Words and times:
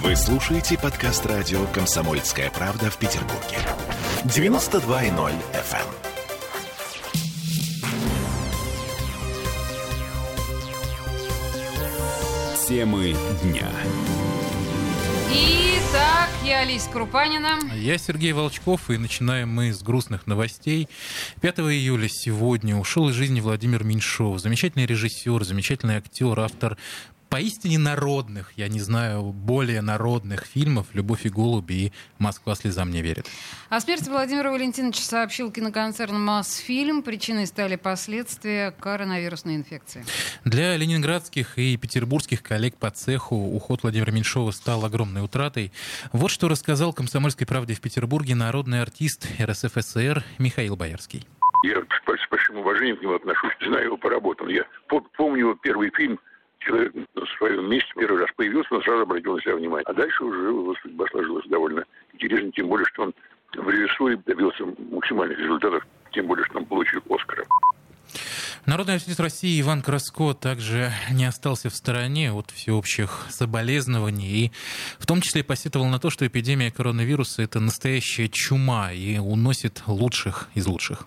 Вы 0.00 0.16
слушаете 0.16 0.78
подкаст 0.78 1.26
радио 1.26 1.66
«Комсомольская 1.66 2.50
правда» 2.50 2.90
в 2.90 2.96
Петербурге. 2.96 3.58
92.0 4.24 5.34
FM. 5.52 5.86
Темы 12.66 13.14
дня. 13.42 13.68
Итак, 15.30 16.30
я 16.42 16.60
Олеся 16.60 16.88
Крупанина. 16.90 17.58
Я 17.74 17.98
Сергей 17.98 18.32
Волчков, 18.32 18.88
и 18.88 18.96
начинаем 18.96 19.50
мы 19.50 19.74
с 19.74 19.82
грустных 19.82 20.26
новостей. 20.26 20.88
5 21.42 21.58
июля 21.58 22.08
сегодня 22.08 22.76
ушел 22.76 23.10
из 23.10 23.14
жизни 23.14 23.40
Владимир 23.40 23.84
Меньшов. 23.84 24.40
Замечательный 24.40 24.86
режиссер, 24.86 25.44
замечательный 25.44 25.96
актер, 25.96 26.40
автор 26.40 26.78
поистине 27.32 27.78
народных, 27.78 28.52
я 28.56 28.68
не 28.68 28.78
знаю, 28.78 29.22
более 29.22 29.80
народных 29.80 30.44
фильмов 30.44 30.88
«Любовь 30.92 31.24
и 31.24 31.30
голуби» 31.30 31.72
и 31.72 31.92
«Москва 32.18 32.54
слезам 32.54 32.90
не 32.90 33.00
верит». 33.00 33.26
О 33.70 33.80
смерти 33.80 34.10
Владимира 34.10 34.52
Валентиновича 34.52 35.00
сообщил 35.00 35.50
киноконцерн 35.50 36.14
«Мосфильм». 36.22 37.02
Причиной 37.02 37.46
стали 37.46 37.76
последствия 37.76 38.72
коронавирусной 38.72 39.56
инфекции. 39.56 40.04
Для 40.44 40.76
ленинградских 40.76 41.58
и 41.58 41.78
петербургских 41.78 42.42
коллег 42.42 42.76
по 42.76 42.90
цеху 42.90 43.34
уход 43.34 43.82
Владимира 43.82 44.12
Меньшова 44.12 44.50
стал 44.50 44.84
огромной 44.84 45.24
утратой. 45.24 45.72
Вот 46.12 46.30
что 46.30 46.48
рассказал 46.48 46.92
«Комсомольской 46.92 47.46
правде» 47.46 47.72
в 47.72 47.80
Петербурге 47.80 48.34
народный 48.34 48.82
артист 48.82 49.26
РСФСР 49.40 50.22
Михаил 50.38 50.76
Боярский. 50.76 51.26
Я 51.64 51.76
с 51.80 52.30
большим 52.30 52.58
уважением 52.58 52.98
к 52.98 53.00
нему 53.00 53.14
отношусь, 53.14 53.52
знаю 53.64 53.86
его 53.86 53.96
по 53.96 54.10
работам. 54.10 54.48
Я 54.48 54.64
помню 55.16 55.38
его 55.38 55.54
первый 55.54 55.90
фильм 55.96 56.20
человек 56.64 56.94
на 57.14 57.26
своем 57.38 57.68
месте 57.70 57.90
первый 57.96 58.20
раз 58.20 58.30
появился, 58.36 58.74
он 58.74 58.82
сразу 58.82 59.02
обратил 59.02 59.34
на 59.34 59.42
себя 59.42 59.56
внимание. 59.56 59.84
А 59.86 59.92
дальше 59.92 60.24
уже 60.24 60.48
его 60.48 60.74
судьба 60.82 61.06
сложилась 61.10 61.46
довольно 61.48 61.84
интересно, 62.14 62.50
тем 62.52 62.68
более, 62.68 62.86
что 62.86 63.02
он 63.02 63.14
в 63.54 63.68
режиссуре 63.68 64.16
добился 64.26 64.64
максимальных 64.90 65.38
результатов, 65.38 65.86
тем 66.12 66.26
более, 66.26 66.44
что 66.46 66.58
он 66.58 66.66
получил 66.66 67.02
Оскара. 67.10 67.44
Народный 68.64 68.94
артист 68.94 69.18
России 69.18 69.60
Иван 69.60 69.82
Краско 69.82 70.34
также 70.34 70.92
не 71.10 71.24
остался 71.24 71.68
в 71.68 71.74
стороне 71.74 72.32
от 72.32 72.52
всеобщих 72.52 73.26
соболезнований 73.28 74.46
и 74.46 74.52
в 75.00 75.06
том 75.06 75.20
числе 75.20 75.42
посетовал 75.42 75.88
на 75.88 75.98
то, 75.98 76.10
что 76.10 76.26
эпидемия 76.26 76.70
коронавируса– 76.70 77.42
это 77.44 77.58
настоящая 77.58 78.28
чума 78.28 78.92
и 78.92 79.18
уносит 79.18 79.82
лучших 79.88 80.48
из 80.54 80.66
лучших. 80.66 81.06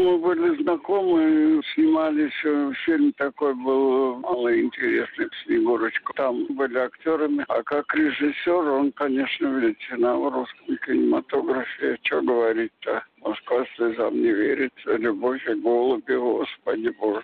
Мы 0.00 0.16
были 0.16 0.62
знакомы, 0.62 1.60
снимали 1.74 2.22
еще 2.22 2.72
фильм 2.86 3.12
такой 3.18 3.54
был 3.54 4.16
малоинтересный 4.16 5.28
«Снегурочка». 5.44 6.14
Там 6.14 6.46
были 6.46 6.78
актерами. 6.78 7.44
А 7.48 7.62
как 7.62 7.94
режиссер 7.94 8.66
он, 8.66 8.92
конечно, 8.92 9.46
величина 9.46 10.16
в 10.16 10.32
русском 10.32 10.78
кинематографе. 10.86 11.98
Что 12.02 12.22
говорить-то? 12.22 13.04
Москва 13.20 13.66
слезам 13.76 14.14
не 14.14 14.32
верит, 14.32 14.72
любовь 14.86 15.46
и 15.46 15.52
голуби, 15.52 16.14
господи 16.14 16.88
боже. 16.98 17.22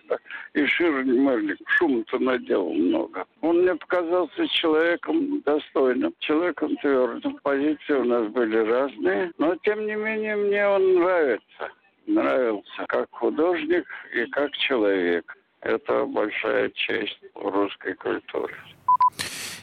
И 0.52 0.66
Ширни 0.66 1.18
Мерлик 1.18 1.58
шум-то 1.66 2.18
наделал 2.18 2.74
много. 2.74 3.24
Он 3.40 3.62
мне 3.62 3.74
показался 3.74 4.46
человеком 4.48 5.40
достойным, 5.46 6.12
человеком 6.18 6.76
твердым. 6.76 7.38
Позиции 7.42 7.94
у 7.94 8.04
нас 8.04 8.28
были 8.28 8.58
разные, 8.58 9.32
но 9.38 9.56
тем 9.64 9.86
не 9.86 9.94
менее 9.94 10.36
мне 10.36 10.68
он 10.68 10.96
нравится 10.96 11.70
нравился 12.06 12.84
как 12.88 13.08
художник 13.10 13.86
и 14.14 14.26
как 14.26 14.52
человек. 14.52 15.36
Это 15.60 16.04
большая 16.04 16.70
честь 16.70 17.18
русской 17.34 17.94
культуре. 17.94 18.54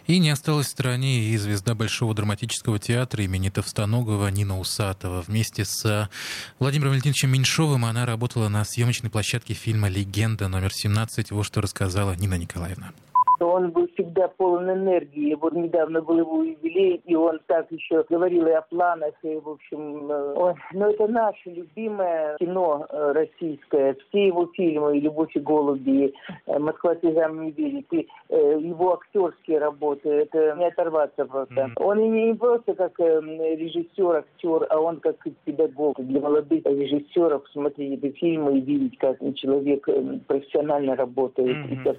И 0.06 0.20
не 0.20 0.32
осталась 0.32 0.68
в 0.68 0.72
стороне 0.72 1.20
и 1.30 1.38
звезда 1.38 1.76
Большого 1.76 2.14
драматического 2.14 2.78
театра 2.78 3.24
имени 3.24 3.50
Товстоногова 3.50 4.28
Нина 4.28 4.60
Усатова. 4.60 5.22
Вместе 5.22 5.64
с 5.64 6.10
Владимиром 6.60 6.90
Валентиновичем 6.90 7.32
Меньшовым 7.32 7.86
она 7.86 8.06
работала 8.06 8.50
на 8.50 8.66
съемочной 8.66 9.10
площадке 9.10 9.54
фильма 9.54 9.88
«Легенда» 9.88 10.50
номер 10.50 10.74
17. 10.74 11.32
Вот 11.32 11.46
что 11.46 11.62
рассказала 11.62 12.16
Нина 12.16 12.38
Николаевна 12.38 12.92
он 13.50 13.72
был 13.72 13.88
всегда 13.90 14.28
полон 14.28 14.70
энергии. 14.70 15.36
Вот 15.36 15.54
недавно 15.54 16.02
был 16.02 16.18
его 16.18 16.44
юбилей, 16.44 17.02
и 17.06 17.16
он 17.16 17.40
так 17.48 17.72
еще 17.72 18.06
говорил 18.10 18.48
и 18.48 18.52
о 18.52 18.62
планах, 18.62 19.14
и, 19.24 19.36
в 19.36 19.50
общем, 19.50 20.12
э, 20.12 20.34
он, 20.34 20.56
но 20.74 20.90
это 20.90 21.08
наше 21.08 21.50
любимое 21.50 22.38
кино 22.38 22.86
э, 22.90 23.12
российское. 23.14 23.96
Все 24.08 24.28
его 24.28 24.48
фильмы, 24.56 24.98
и 24.98 25.02
«Любовь 25.02 25.36
и 25.36 25.40
голуби», 25.40 26.14
э, 26.46 26.60
«Москва 26.60 26.96
слезам 26.96 27.44
не 27.44 27.52
верит», 27.52 27.86
и 27.92 28.08
его 28.30 28.94
актерские 28.94 29.60
работы, 29.60 30.10
это 30.10 30.56
не 30.58 30.66
оторваться 30.66 31.26
просто. 31.26 31.54
Mm-hmm. 31.54 31.84
Он 31.84 32.12
не 32.12 32.34
просто 32.34 32.74
как 32.76 33.00
режиссер, 33.00 34.18
актер, 34.18 34.68
а 34.70 34.80
он 34.80 35.00
как 35.00 35.16
педагог. 35.46 36.00
Для 36.00 36.22
молодых 36.22 36.66
режиссеров 36.66 37.48
смотреть 37.52 38.04
эти 38.04 38.14
фильмы 38.16 38.58
и 38.58 38.62
видеть, 38.62 38.98
как 38.98 39.18
человек 39.36 39.88
профессионально 40.28 40.96
работает. 40.96 41.58
Mm-hmm. 41.58 41.98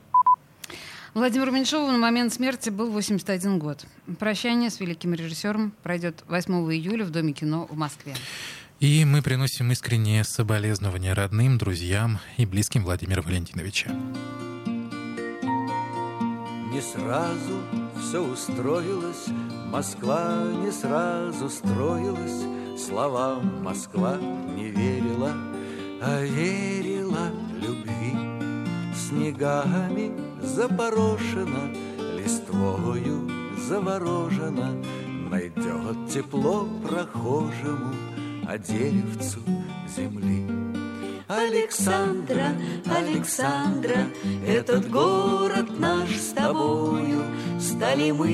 Владимиру 1.14 1.52
Меньшову 1.52 1.92
на 1.92 1.98
момент 1.98 2.34
смерти 2.34 2.70
был 2.70 2.90
81 2.90 3.60
год. 3.60 3.86
Прощание 4.18 4.68
с 4.68 4.80
великим 4.80 5.14
режиссером 5.14 5.72
пройдет 5.84 6.24
8 6.26 6.52
июля 6.72 7.04
в 7.04 7.10
Доме 7.10 7.32
кино 7.32 7.68
в 7.70 7.76
Москве. 7.76 8.16
И 8.80 9.04
мы 9.04 9.22
приносим 9.22 9.70
искренние 9.70 10.24
соболезнования 10.24 11.14
родным, 11.14 11.56
друзьям 11.56 12.18
и 12.36 12.44
близким 12.44 12.82
Владимира 12.82 13.22
Валентиновича. 13.22 13.92
Не 16.72 16.80
сразу 16.82 17.62
все 18.02 18.20
устроилось, 18.20 19.28
Москва 19.70 20.42
не 20.64 20.72
сразу 20.72 21.48
строилась, 21.48 22.42
Словам 22.76 23.62
Москва 23.62 24.16
не 24.16 24.70
верила, 24.70 25.32
а 26.02 26.24
верила 26.24 27.30
любви 27.62 28.16
снегами 28.96 30.33
запорошена, 30.54 31.72
листвою 32.16 33.30
заворожена, 33.68 34.70
Найдет 35.30 36.12
тепло 36.12 36.68
прохожему, 36.86 37.92
а 38.46 38.56
деревцу 38.56 39.40
земли. 39.96 40.46
Александра, 41.26 42.52
Александра, 42.86 44.06
этот 44.46 44.88
город 44.90 45.76
наш 45.78 46.10
с 46.10 46.32
тобою, 46.34 47.13
Стали 47.84 48.12
мы 48.12 48.30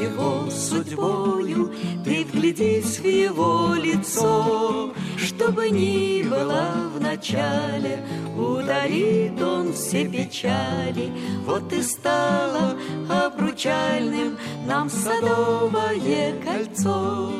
его 0.00 0.48
судьбою, 0.48 1.72
Ты 2.04 2.24
вглядись 2.24 3.00
в 3.00 3.04
его 3.04 3.74
лицо, 3.74 4.92
Чтобы 5.16 5.70
ни 5.70 6.22
было 6.22 6.88
в 6.94 7.00
начале, 7.00 7.98
Удалит 8.38 9.42
он 9.42 9.72
все 9.72 10.06
печали, 10.06 11.10
Вот 11.44 11.72
и 11.72 11.82
стало 11.82 12.76
обручальным 13.10 14.38
Нам 14.68 14.88
садовое 14.88 16.40
кольцо. 16.44 17.32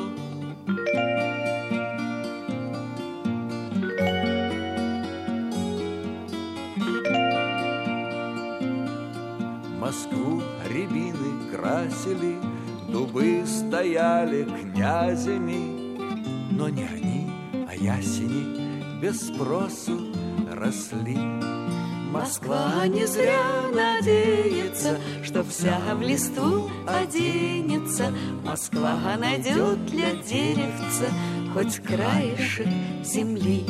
Москву 9.78 10.42
рябины 10.72 11.50
красили, 11.54 12.36
Дубы 12.88 13.44
стояли 13.46 14.44
князями, 14.44 15.98
Но 16.50 16.68
не 16.68 16.84
они, 16.84 17.30
а 17.68 17.74
ясени 17.74 19.00
без 19.00 19.28
спросу 19.28 20.12
росли. 20.50 21.18
Москва 22.12 22.86
не 22.86 23.06
зря 23.06 23.70
надеется, 23.72 24.98
Что 25.22 25.42
вся 25.44 25.80
в 25.94 26.02
листву 26.02 26.70
оденется. 26.86 28.12
Москва 28.44 29.16
найдет 29.18 29.86
для 29.86 30.14
деревца 30.16 31.06
Хоть 31.54 31.80
краешек 31.80 32.68
земли. 33.02 33.64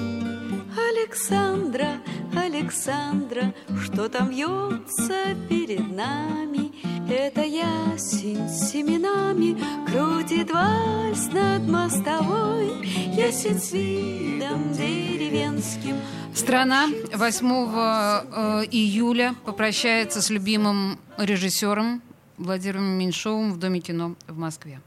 Александра, 1.12 2.00
Александра, 2.35 3.53
что 3.85 4.09
там 4.09 4.31
вьется 4.31 5.37
перед 5.47 5.94
нами? 5.94 6.73
Это 7.06 7.43
ясень 7.43 8.49
с 8.49 8.70
семенами 8.70 9.59
Крутит 9.87 10.50
вальс 10.50 11.26
над 11.31 11.69
мостовой 11.69 12.87
Ясень 13.14 13.61
с 13.61 13.73
видом 13.73 14.73
деревенским 14.73 15.97
Страна 16.35 16.88
8 17.12 17.47
э, 17.47 18.65
июля 18.70 19.35
попрощается 19.44 20.23
с 20.23 20.31
любимым 20.31 20.99
режиссером 21.19 22.00
Владимиром 22.38 22.85
Меньшовым 22.85 23.53
в 23.53 23.58
Доме 23.58 23.81
кино 23.81 24.15
в 24.29 24.38
Москве. 24.38 24.81